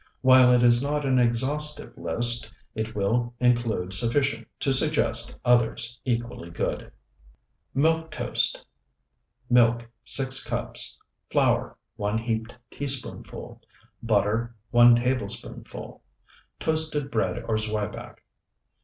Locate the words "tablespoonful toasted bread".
14.95-17.43